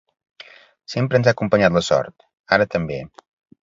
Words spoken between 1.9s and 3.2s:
sort, ara també.